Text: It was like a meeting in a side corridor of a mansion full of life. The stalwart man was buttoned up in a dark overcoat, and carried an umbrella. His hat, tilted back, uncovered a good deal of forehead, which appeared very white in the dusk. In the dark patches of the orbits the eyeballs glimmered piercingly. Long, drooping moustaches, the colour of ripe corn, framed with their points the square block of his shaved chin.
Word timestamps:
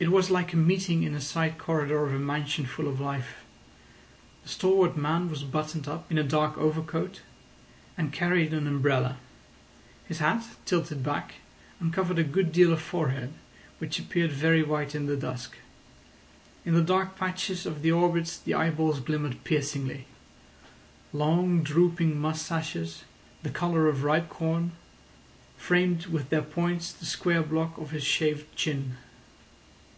It 0.00 0.08
was 0.10 0.28
like 0.28 0.52
a 0.52 0.56
meeting 0.56 1.04
in 1.04 1.14
a 1.14 1.20
side 1.20 1.56
corridor 1.56 2.04
of 2.04 2.12
a 2.12 2.18
mansion 2.18 2.66
full 2.66 2.88
of 2.88 2.98
life. 2.98 3.44
The 4.42 4.48
stalwart 4.48 4.96
man 4.96 5.30
was 5.30 5.44
buttoned 5.44 5.86
up 5.86 6.10
in 6.10 6.18
a 6.18 6.24
dark 6.24 6.58
overcoat, 6.58 7.20
and 7.96 8.12
carried 8.12 8.52
an 8.52 8.66
umbrella. 8.66 9.18
His 10.08 10.18
hat, 10.18 10.46
tilted 10.64 11.04
back, 11.04 11.34
uncovered 11.78 12.18
a 12.18 12.24
good 12.24 12.50
deal 12.50 12.72
of 12.72 12.82
forehead, 12.82 13.34
which 13.78 14.00
appeared 14.00 14.32
very 14.32 14.64
white 14.64 14.96
in 14.96 15.06
the 15.06 15.16
dusk. 15.16 15.58
In 16.64 16.74
the 16.74 16.82
dark 16.82 17.16
patches 17.16 17.64
of 17.64 17.82
the 17.82 17.92
orbits 17.92 18.36
the 18.36 18.52
eyeballs 18.52 18.98
glimmered 18.98 19.44
piercingly. 19.44 20.08
Long, 21.12 21.62
drooping 21.62 22.18
moustaches, 22.18 23.04
the 23.44 23.48
colour 23.50 23.86
of 23.86 24.02
ripe 24.02 24.28
corn, 24.28 24.72
framed 25.56 26.06
with 26.06 26.30
their 26.30 26.42
points 26.42 26.90
the 26.92 27.06
square 27.06 27.44
block 27.44 27.78
of 27.78 27.92
his 27.92 28.02
shaved 28.02 28.56
chin. 28.56 28.96